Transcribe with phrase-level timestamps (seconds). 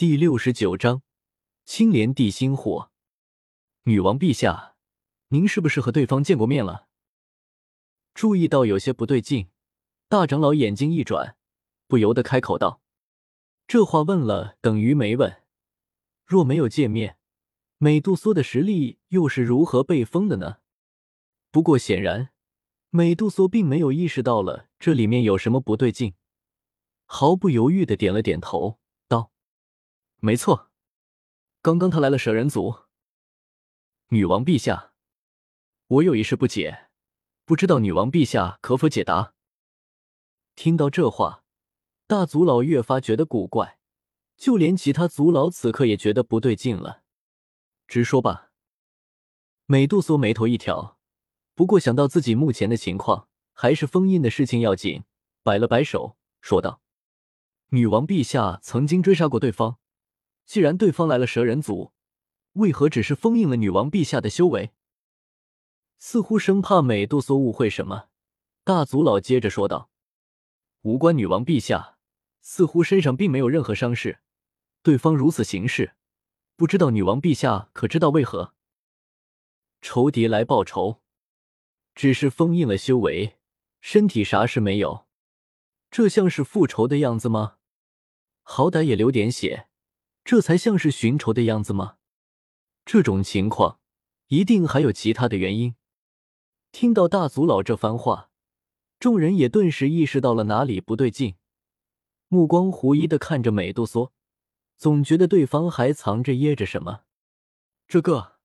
[0.00, 1.02] 第六十九章，
[1.66, 2.90] 青莲地心火。
[3.82, 4.74] 女王陛下，
[5.28, 6.88] 您是不是和对方见过面了？
[8.14, 9.50] 注意到有些不对劲，
[10.08, 11.36] 大长老眼睛一转，
[11.86, 12.80] 不由得开口道
[13.68, 15.42] ：“这话问了等于没问。
[16.24, 17.18] 若没有见面，
[17.76, 20.60] 美杜莎的实力又是如何被封的呢？”
[21.52, 22.30] 不过显然，
[22.88, 26.14] 美杜莎并没有意识到了这里面有什么不对劲，
[27.04, 28.78] 毫不犹豫的点了点头。
[30.22, 30.70] 没错，
[31.62, 32.80] 刚刚他来了蛇人族。
[34.08, 34.92] 女王陛下，
[35.86, 36.90] 我有一事不解，
[37.46, 39.32] 不知道女王陛下可否解答？
[40.54, 41.44] 听到这话，
[42.06, 43.78] 大族老越发觉得古怪，
[44.36, 47.02] 就连其他族老此刻也觉得不对劲了。
[47.88, 48.50] 直说吧。
[49.64, 50.98] 美杜莎眉头一挑，
[51.54, 55.04] 不过想到自己目前的情况，还是封印的事情要紧，
[55.42, 56.82] 摆了摆手，说道
[57.72, 59.78] ：“女王陛下曾经追杀过对方。”
[60.50, 61.92] 既然对方来了蛇人族，
[62.54, 64.72] 为何只是封印了女王陛下的修为？
[66.00, 68.08] 似乎生怕美杜莎误会什么，
[68.64, 69.92] 大族老接着说道
[70.82, 71.98] ：“无关女王陛下，
[72.40, 74.18] 似乎身上并没有任何伤势。
[74.82, 75.92] 对方如此行事，
[76.56, 78.54] 不知道女王陛下可知道为何？
[79.80, 81.00] 仇敌来报仇，
[81.94, 83.36] 只是封印了修为，
[83.80, 85.06] 身体啥事没有，
[85.92, 87.58] 这像是复仇的样子吗？
[88.42, 89.68] 好歹也流点血。”
[90.24, 91.96] 这才像是寻仇的样子吗？
[92.84, 93.80] 这种情况
[94.28, 95.74] 一定还有其他的原因。
[96.72, 98.30] 听到大族老这番话，
[98.98, 101.34] 众人也顿时意识到了哪里不对劲，
[102.28, 104.12] 目光狐疑的看着美杜莎，
[104.76, 107.02] 总觉得对方还藏着掖着什么。
[107.88, 108.38] 这个。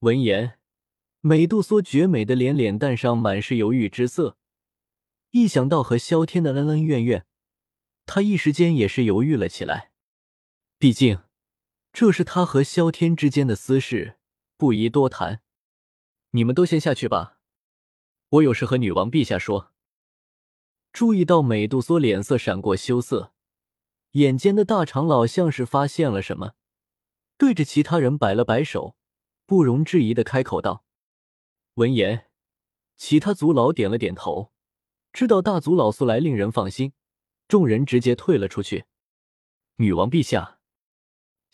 [0.00, 0.58] 闻言，
[1.20, 4.36] 美杜莎绝美的脸脸蛋上满是犹豫之色，
[5.30, 7.26] 一想到和萧天的恩恩怨怨，
[8.06, 9.87] 她一时间也是犹豫了起来。
[10.80, 11.24] 毕竟，
[11.92, 14.16] 这是他和萧天之间的私事，
[14.56, 15.42] 不宜多谈。
[16.30, 17.40] 你们都先下去吧，
[18.28, 19.72] 我有事和女王陛下说。
[20.92, 23.32] 注意到美杜莎脸色闪过羞涩，
[24.12, 26.52] 眼尖的大长老像是发现了什么，
[27.36, 28.94] 对着其他人摆了摆手，
[29.46, 30.84] 不容置疑的开口道。
[31.74, 32.30] 闻言，
[32.96, 34.52] 其他族老点了点头，
[35.12, 36.92] 知道大族老素来令人放心，
[37.48, 38.84] 众人直接退了出去。
[39.78, 40.57] 女王陛下。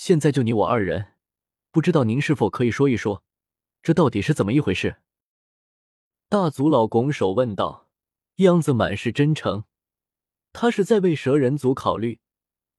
[0.00, 1.14] 现在就你我二人，
[1.72, 3.24] 不知道您是否可以说一说，
[3.82, 4.98] 这到底是怎么一回事？
[6.28, 7.88] 大族老拱手问道，
[8.36, 9.64] 样子满是真诚。
[10.52, 12.20] 他是在为蛇人族考虑，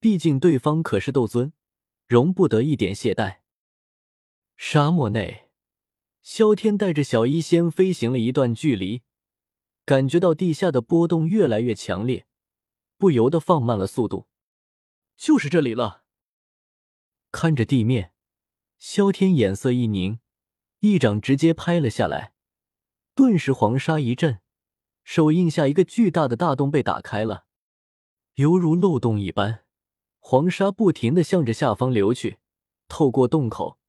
[0.00, 1.52] 毕竟对方可是斗尊，
[2.08, 3.36] 容不得一点懈怠。
[4.56, 5.50] 沙漠内，
[6.20, 9.02] 萧天带着小医仙飞行了一段距离，
[9.84, 12.26] 感觉到地下的波动越来越强烈，
[12.98, 14.26] 不由得放慢了速度。
[15.16, 16.02] 就是这里了。
[17.34, 18.12] 看着地面，
[18.78, 20.20] 萧天眼色一凝，
[20.78, 22.32] 一掌直接拍了下来，
[23.16, 24.38] 顿时黄沙一震，
[25.02, 27.46] 手印下一个巨大的大洞被打开了，
[28.34, 29.64] 犹如漏洞一般，
[30.20, 32.38] 黄沙不停的向着下方流去。
[32.86, 33.80] 透过洞口，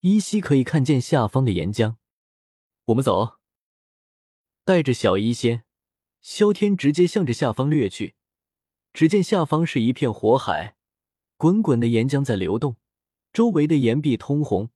[0.00, 1.94] 依稀可以看见下方的岩浆。
[2.86, 3.38] 我们走。
[4.64, 5.62] 带着小医仙，
[6.20, 8.16] 萧天直接向着下方掠去。
[8.92, 10.74] 只见下方是一片火海，
[11.36, 12.74] 滚滚的岩浆在流动。
[13.32, 14.70] 周围的岩壁通红，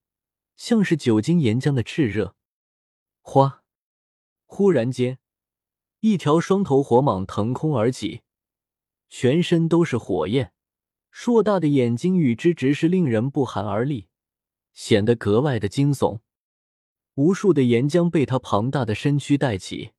[0.55, 2.35] 像是酒精岩浆的炽热。
[3.21, 3.63] 哗！
[4.45, 5.17] 忽然间，
[6.01, 8.21] 一条双头火蟒腾空而起，
[9.09, 10.53] 全身都是火焰，
[11.09, 14.07] 硕大的眼睛与之直视令人不寒而栗，
[14.73, 16.19] 显得格外的惊悚。
[17.15, 19.91] 无数的岩浆被它庞大的身躯带起，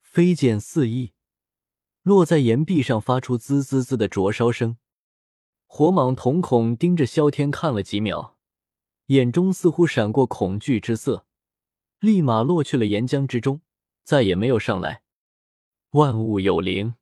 [0.00, 1.12] 飞溅四溢，
[2.02, 4.78] 落在岩壁上，发出滋滋滋的灼烧声。
[5.72, 8.36] 火蟒瞳孔盯着萧天看了几秒，
[9.06, 11.24] 眼中似乎闪过恐惧之色，
[12.00, 13.62] 立马落去了岩浆之中，
[14.02, 15.04] 再也没有上来。
[15.90, 16.96] 万物有灵，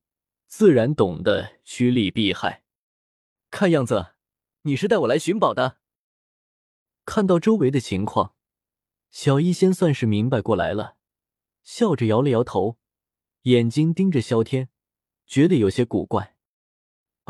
[0.47, 2.63] 自然懂得趋利避害。
[3.51, 4.09] 看样子，
[4.63, 5.79] 你是带我来寻宝的。
[7.07, 8.35] 看到周围的情况，
[9.09, 10.99] 小医仙算是明白过来了，
[11.63, 12.77] 笑着摇了摇头，
[13.45, 14.69] 眼睛盯着萧天，
[15.27, 16.37] 觉得有些古怪。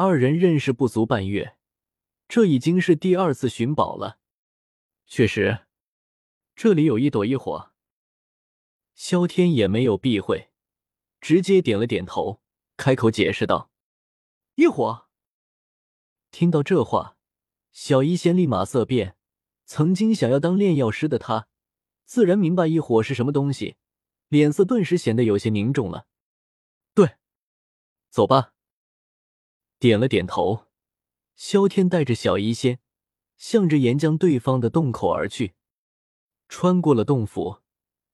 [0.01, 1.57] 二人认识不足半月，
[2.29, 4.21] 这已经是第二次寻宝了。
[5.09, 5.67] 确实，
[6.55, 7.73] 这里有一朵异火。
[8.95, 10.51] 萧天也没有避讳，
[11.21, 12.41] 直接点了点头，
[12.77, 13.73] 开口解释道
[14.55, 15.09] ：“异火。”
[16.31, 17.17] 听到这话，
[17.73, 19.17] 小医仙立马色变。
[19.65, 21.49] 曾经想要当炼药师的他，
[22.05, 23.75] 自然明白异火是什么东西，
[24.29, 26.07] 脸色顿时显得有些凝重了。
[26.95, 27.17] 对，
[28.11, 28.55] 走吧。
[29.81, 30.67] 点了点头，
[31.37, 32.81] 萧天带着小医仙，
[33.37, 35.55] 向着岩浆对方的洞口而去。
[36.49, 37.61] 穿过了洞府，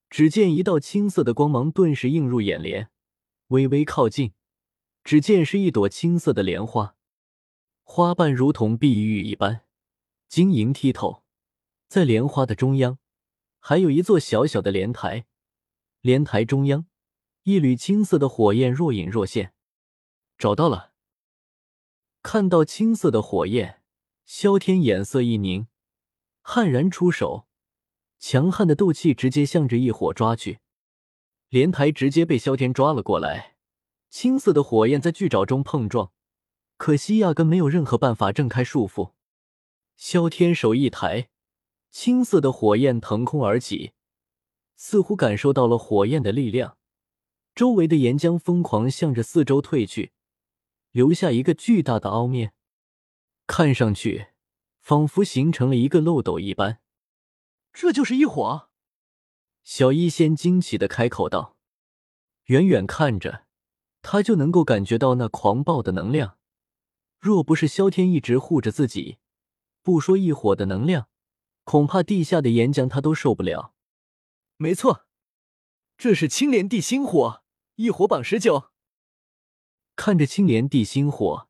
[0.09, 2.91] 只见一道青色的光芒顿时映入眼帘。
[3.47, 4.33] 微微靠近，
[5.03, 6.95] 只见是一朵青色的莲花，
[7.83, 9.65] 花瓣如同碧玉一般，
[10.27, 11.23] 晶莹剔透。
[11.87, 12.99] 在莲花的中央，
[13.59, 15.25] 还有一座小小的莲台，
[16.01, 16.85] 莲台中央，
[17.43, 19.53] 一缕青色的火焰若隐若现。
[20.37, 20.94] 找到了。
[22.25, 23.83] 看到青色的火焰，
[24.25, 25.67] 萧天眼色一凝，
[26.41, 27.45] 悍然出手，
[28.17, 30.57] 强悍的斗气直接向着异火抓去，
[31.49, 33.57] 莲台直接被萧天抓了过来。
[34.09, 36.11] 青色的火焰在巨爪中碰撞，
[36.77, 39.11] 可惜压根没有任何办法挣开束缚。
[39.95, 41.29] 萧天手一抬，
[41.91, 43.91] 青色的火焰腾空而起，
[44.75, 46.79] 似乎感受到了火焰的力量，
[47.53, 50.13] 周围的岩浆疯狂向着四周退去。
[50.95, 52.53] 留下一个巨大的凹面，
[53.47, 54.27] 看上去
[54.79, 56.79] 仿佛形成了一个漏斗一般。
[57.73, 58.69] 这就是异火！
[59.61, 61.57] 小医仙惊奇的开口道。
[62.45, 63.43] 远远看着，
[64.01, 66.37] 他就能够感觉到那狂暴的能量。
[67.19, 69.17] 若不是萧天一直护着自己，
[69.81, 71.09] 不说异火的能量，
[71.65, 73.73] 恐怕地下的岩浆他都受不了。
[74.55, 75.05] 没错，
[75.97, 77.43] 这是青莲地心火，
[77.75, 78.71] 异火榜十九。
[79.95, 81.47] 看着青莲地心火，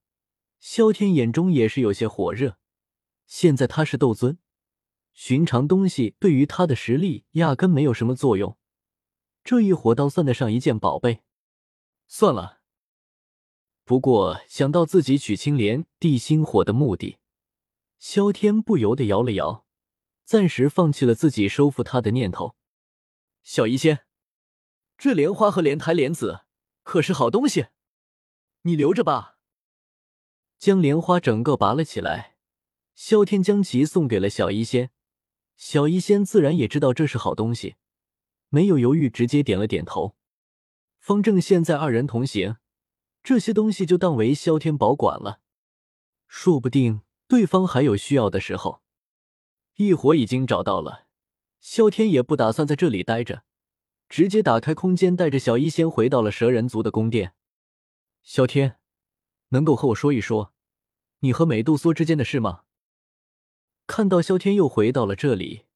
[0.60, 2.58] 萧天眼中也是有些火热。
[3.26, 4.38] 现在他是斗尊，
[5.14, 8.58] 寻常东西对于他的实力压根没有什么作用。
[9.44, 11.24] 这一火倒算得上一件宝贝。
[12.08, 12.62] 算了，
[13.84, 17.18] 不过想到自己取青莲地心火的目的，
[17.98, 19.66] 萧天不由得摇了摇，
[20.24, 22.56] 暂时放弃了自己收复他的念头。
[23.42, 24.06] 小医仙，
[24.98, 26.42] 这莲花和莲台莲子
[26.84, 27.68] 可是好东西。
[28.68, 29.38] 你留着吧。
[30.58, 32.36] 将莲花整个拔了起来，
[32.96, 34.90] 萧天将其送给了小医仙。
[35.56, 37.76] 小医仙自然也知道这是好东西，
[38.50, 40.16] 没有犹豫，直接点了点头。
[40.98, 42.58] 方正现在二人同行，
[43.22, 45.42] 这些东西就当为萧天保管了，
[46.28, 48.82] 说不定对方还有需要的时候。
[49.76, 51.06] 异火已经找到了，
[51.60, 53.44] 萧天也不打算在这里待着，
[54.10, 57.36] 直接打开空间，带着小医仙回到了蛇人族的宫殿。
[58.26, 58.80] 萧天，
[59.50, 60.52] 能够和我说一说
[61.20, 62.64] 你和美杜莎之间的事吗？
[63.86, 65.68] 看到萧天又回到了这里，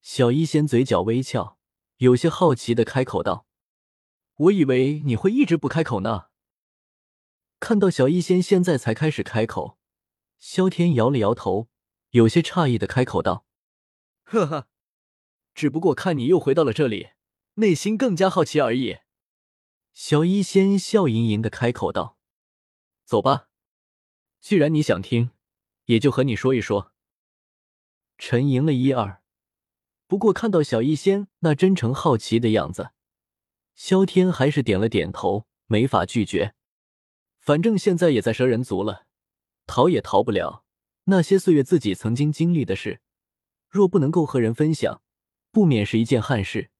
[0.00, 1.58] 小医仙嘴角微翘，
[1.98, 3.46] 有些好奇的开口道
[4.36, 6.28] ：“我以为你会一直不开口呢。”
[7.60, 9.78] 看到小医仙现在才开始开口，
[10.38, 11.68] 萧天摇了摇头，
[12.12, 13.44] 有些诧异的开口道
[14.24, 14.68] ：“呵呵，
[15.54, 17.10] 只不过看你又回到了这里，
[17.56, 18.96] 内心更加好奇而已。”
[20.00, 22.16] 小医仙笑盈盈的开口道
[23.04, 23.48] ：“走吧，
[24.40, 25.32] 既然你想听，
[25.86, 26.92] 也就和你说一说。”
[28.16, 29.20] 沉吟了一二，
[30.06, 32.92] 不过看到小医仙那真诚好奇的样子，
[33.74, 36.54] 萧天还是点了点头，没法拒绝。
[37.40, 39.06] 反正现在也在蛇人族了，
[39.66, 40.64] 逃也逃不了。
[41.06, 43.00] 那些岁月自己曾经经历的事，
[43.68, 45.02] 若不能够和人分享，
[45.50, 46.70] 不免是一件憾事。